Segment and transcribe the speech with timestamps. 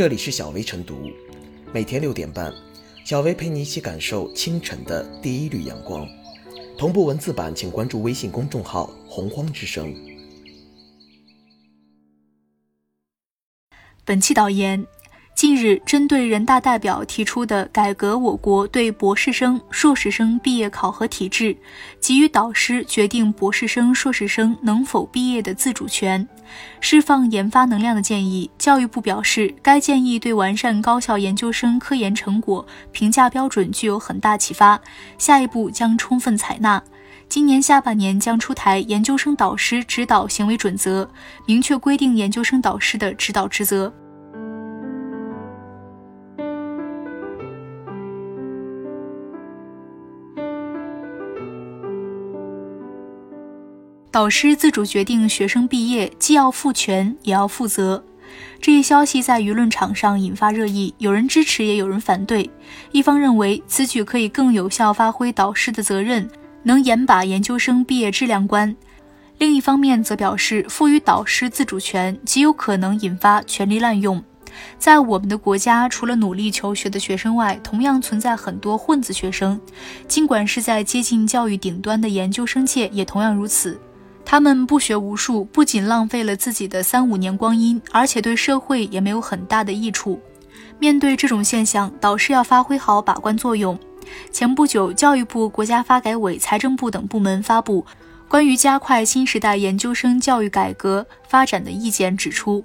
[0.00, 1.10] 这里是小薇晨读，
[1.74, 2.50] 每天六点半，
[3.04, 6.08] 小薇陪你一起感受清晨的第一缕阳光。
[6.78, 9.94] 同步文字版，请关注微信公众号“洪荒之声”。
[14.06, 14.86] 本期导演。
[15.40, 21.56] 近日，针对人大代表提出的改革我国对博士生、硕士生毕业考核体制，
[21.98, 26.28] 给予导师决定博士生、硕士生能否毕业的自主权，
[26.78, 34.78] 释放研发能量的建议，教育部表示，该建议对完善高校研究生科研成果评价标准具有很大启发，
[35.16, 36.82] 下一步将充分采纳。
[37.30, 41.10] 今年下半年将出台研究生导师指导行为准则，
[41.46, 43.90] 明确规定研究生导师的指导职责。
[54.12, 58.02] 导师自主决定学生毕业，既要负权也要负责。
[58.60, 62.50] 这一消息在舆论场上引发热议，有人支持，也有人反对。
[62.90, 66.28] 一方认为此举可以更有效发挥导师的责任，
[66.64, 68.74] 能严把研究生毕业质量关；
[69.38, 74.20] 另一方面则表示，赋予导师自主权极有可能引发权力滥用。
[74.76, 79.60] 在我们的国家，除了努力求学的学生外，同样存在很多混子学生。
[80.08, 83.80] 尽管是在接近教育顶端的研究生界，也同样如此。
[84.30, 90.20] 他们不学无术，不仅浪费了自己的三五年光阴，而且对社会也没有很大的益处。
[90.78, 93.76] 面对这种现象，导师要发挥好把关作用。
[94.30, 97.84] 前不久，教育部、国家发改委、财政部等部门发布
[98.28, 102.64] 关于加快新时代研究生教育改革发展的意见，指出，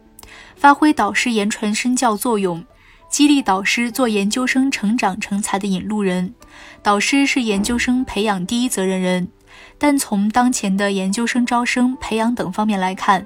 [0.55, 2.63] 发挥导师言传身教作用，
[3.09, 6.35] 激励导师做研究生成长成才的引路人。
[6.83, 9.29] 导师是研究生培养第一责任人。
[9.77, 13.25] 但从当前的研究生招生、培养等方面来看，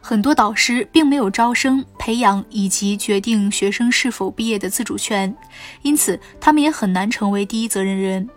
[0.00, 5.34] 很多导师并没有招生、培养以及决定学生是否毕业的自主权，
[5.82, 8.28] 因此他们也很难成为第一责任人。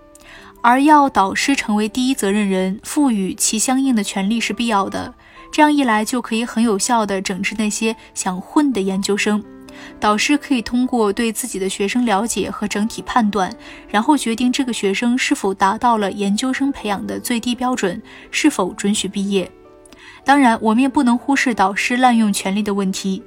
[0.63, 5.13] 而要导师成为第一责任人，赋予其相应的权利是必要的。
[5.51, 9.43] 这样一来，就可以很有效地整治那些想混的研究生。
[9.99, 13.53] 导师可以通过对自己的学生了解和整体判断，
[13.89, 19.51] 然后决定这个学生是否达到了研究生培养的最低标准，是否准许毕业。
[20.23, 23.23] 当然，我们也不能忽视导师滥用权力的问题。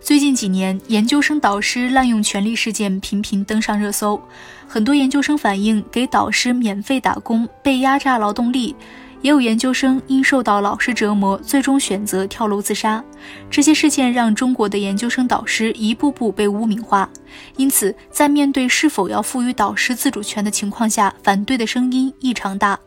[0.00, 4.18] 最近几年，研究生导师滥用权力事件频频登上热搜，
[4.66, 8.74] 很多研究生反映给导师免费打工，被压榨劳动力。
[9.22, 13.02] 也有研究生因受到老师折磨，最终选择跳楼自杀。
[13.50, 17.08] 这些事件让中国的研究生导师一步步被污名化，
[17.56, 22.78] 因此在面对是否要赋予导师自主权的情况下，反对的声音异常大。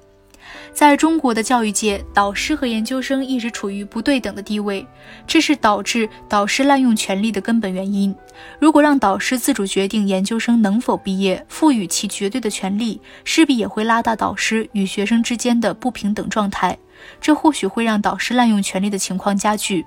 [0.83, 4.85] 在中国的教育界，导师和研究生一直处于不对等的地位，
[5.25, 8.13] 这是导致导师滥用权力的根本原因。
[8.59, 16.77] 如果让导师自主决定研究生能否毕业，赋予其绝对的权利，势必也会拉大导师与学生之间的不平等状态，
[17.21, 19.85] 这或许会让导师滥用权力的情况加剧。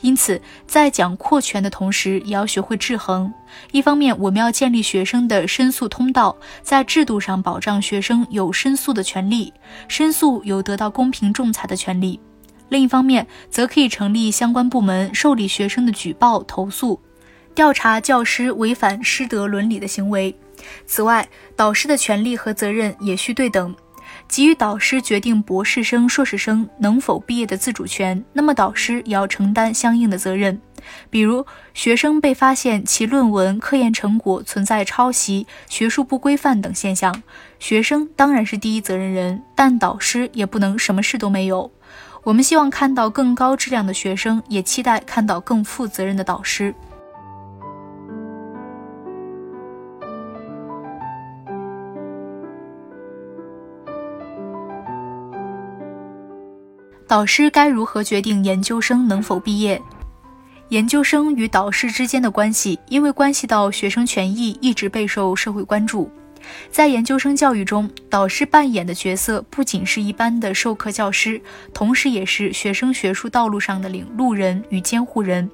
[0.00, 3.32] 因此，在讲扩权的同时，也要学会制衡。
[3.72, 9.52] 一方面，我们要建立学生的申诉通道，在制度上保障学生有申诉的权利，
[9.88, 12.18] 申诉有得到公平仲裁的权利；
[12.68, 17.00] 另一方面，则可以成立相关部门，受理学生的举报、投诉，
[17.54, 20.34] 调查教师违反师德伦理的行为。
[20.86, 23.74] 此外，导师的权利和责任也需对等。
[24.28, 30.60] 给予导师决定博士生、硕士生能否毕业的自主权，那么导师也要承担相应的责任。
[31.08, 31.44] 比如，
[31.74, 37.22] 学生被发现其论文、科研成果存在抄袭、学术不规范等现象，
[37.58, 41.70] 学生当然是第一责任人，但导师也不能什么事都没有。
[42.22, 46.74] 我们希望看到更高质量的学生，也期待看到更负责任的导师。
[57.08, 59.80] 导师该如何决定研究生能否毕业？
[60.70, 66.10] 研究生与导师之间的关系，因为关系到学生权益，一直备受社会关注。
[66.70, 71.40] 在研究生教育中，导师扮演的角色不仅是一般的授课教师，
[71.72, 75.50] 同时也是学生学术道路上的领路人与监护人。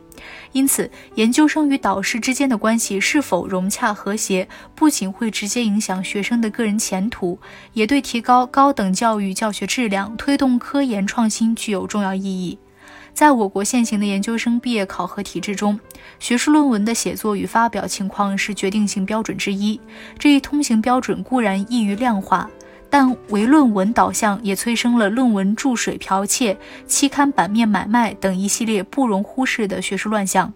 [0.52, 7.38] 因此，研究生与导师之间的关系是否融洽和谐，不仅会直接影响学生的个人前途，
[7.72, 12.58] 也对提高高等教育教学质量、推动科研创新具有重要意义。
[13.14, 15.78] 在我国现行的研究生毕业考核体制中，
[16.18, 19.80] 学术论文的写作与发表情况是决定性标准之一。
[20.18, 22.48] 这一通行标准固然易于量化。
[22.90, 26.54] 但唯论文导向也催生了论文注水剽窃、
[26.86, 30.52] 期刊版面买卖等一系列不容忽视的学术乱象。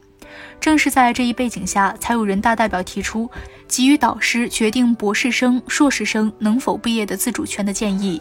[0.61, 3.31] 正是在这一背景下，才有人大代表提出
[3.69, 8.21] 给予导师决定博士生、硕士生能否毕业的自主权的建议，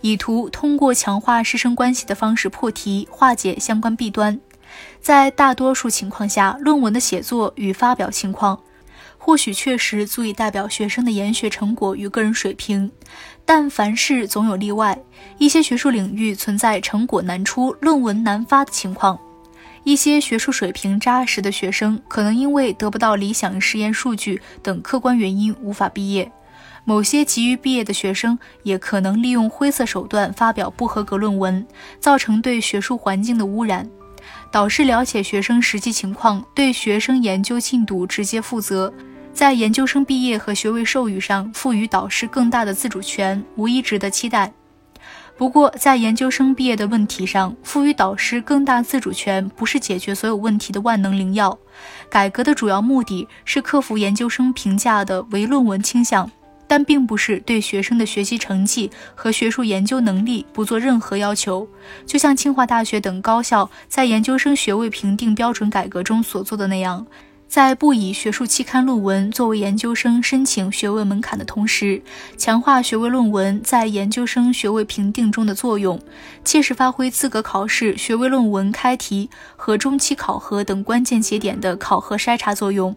[0.00, 4.38] 以图通过强化师生关系的方式破题，化解相关弊端。
[5.00, 8.58] 在大多数情况下，论文的写作与发表情况，
[9.16, 12.90] 或许确实足以代表学生的研学成果与个人水平，
[13.44, 14.98] 但凡事总有例外，
[15.38, 19.18] 一些学术领域存在成果难出、论文难发的情况。
[19.86, 26.28] 一些学术水平扎实的学生，可能因为得不到理想实验数据等客观原因无法毕业；
[26.84, 31.64] 某些急于毕业的学生，也可能利用灰色手段发表不合格论文，
[32.00, 33.88] 造成对学术环境的污染。
[34.50, 38.92] 导师了解学生实际情况，对学生研究进度直接负责，
[39.32, 44.52] 在研究生毕业和学位授予上赋予导师更大的自主权，无疑值得期待。
[45.38, 51.56] 不过，在研究生毕业的问题上，赋予导师更大自主权不是解决所有问题的万能灵药。
[52.08, 56.30] 改革的主要目的是克服研究生评价的唯论文倾向，
[56.66, 61.68] 但并不是对学生的学习成绩和学术研究能力不做任何要求。
[62.06, 67.06] 就像清华大学等高校在研究生学位评定标准改革中所做的那样。
[67.48, 72.02] 在不以学术期刊论文作为研究生申请学位门槛的同时，
[72.36, 75.98] 强化学位论文在研究生学位评定中的作用，
[76.44, 82.94] 切实发挥资格考试、学位论文开题和中期考核等关键节点的考核筛查作用。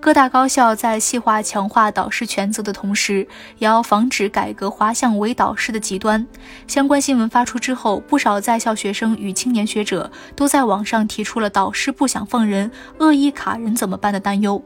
[0.00, 3.26] 各大高校在细化强化导师权责的同时，
[3.58, 6.24] 也要防止改革滑向唯导师的极端。
[6.66, 14.62] 相关新闻发出之后，不少在校学生与青年学者都在网上提出了“导师不想放人，恶意卡人怎么办”的担忧。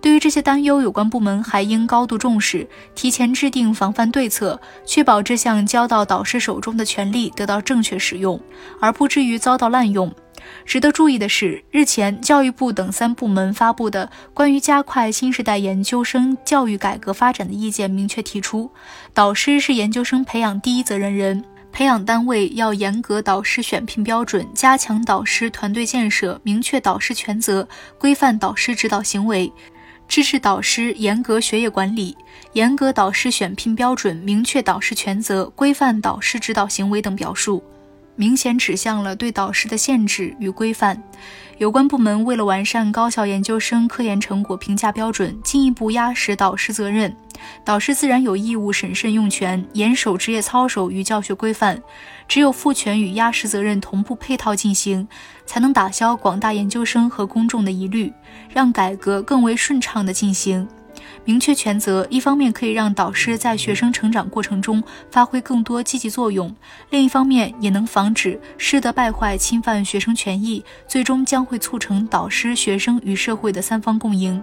[0.00, 8.40] 对于这些担忧，有关部门还应高度重视，提前制定防范对策，确保这项交到导师手中的权利得到正确使用，
[8.80, 10.14] 而不至于遭到滥用。
[10.64, 18.70] 值得注意的是，日前教育部等三部门发布的关于加快新时代研究生教育改革发展的意见，明确提出，
[19.12, 27.68] 导师是研究生培养第一责任人，培养单位要严格导师选聘标准，加强导师团队建设，明确导师权责，
[27.98, 29.52] 规范导师指导行为，
[30.08, 32.16] 支持导师严格学业管理，
[32.52, 37.62] 严格导师选聘标准，明确导师权责，规范导师指导行为等表述。
[38.16, 41.02] 明显指向了对导师的限制与规范。
[41.58, 47.14] 有关部门为了完善高校研究生科研成果评价标准，进一步压实导师责任。
[47.64, 51.80] 导师自然有义务审慎用权，严守职业操守与教学规范。
[52.26, 55.06] 只有赋权与压实责任同步配套进行，
[55.46, 58.12] 才能打消广大研究生和公众的疑虑，
[58.48, 60.66] 让改革更为顺畅地进行。
[61.24, 66.54] 明确权责，一方面可以让导师在学生成长过程中发挥更多积极作用，
[66.90, 74.42] 另一方面也能防止师德败坏、侵犯学生权益，最终将会促成导师、学生与社会的三方共赢。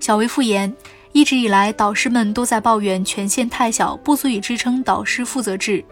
[0.00, 0.74] 小维复言，
[1.12, 5.84] 一直以来，导师们都在抱怨权限太小，不足以支撑导师负责制。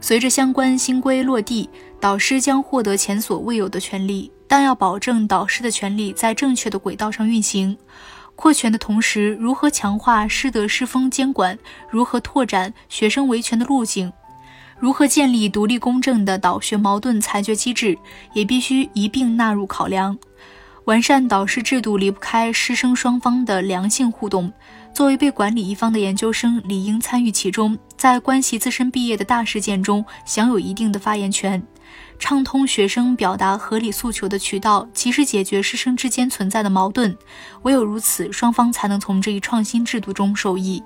[0.00, 1.68] 随着相关新规落地，
[2.00, 7.76] 导师将获得前所未有的权利，但要保证导师的权利在正确的轨道上运行。
[8.34, 11.58] 扩权的同时，如何强化师德师风监管？
[11.90, 14.12] 如何拓展学生维权的路径？
[14.78, 17.96] 如何建立独立公正的导学矛盾裁决机制？
[18.34, 20.16] 也必须一并纳入考量。
[20.86, 24.52] 完善导师制度离不开师生双方的良性互动。
[24.94, 31.60] 作为被管理一方的研究生，理应参与其中，在关系自身毕业的大事件中享有一定的发言权，
[32.20, 37.14] 畅通学生表达合理诉求的渠道，及时解决师生之间存在的矛盾。
[37.62, 40.80] 唯有如此，双方才能从这一创新制度中受益。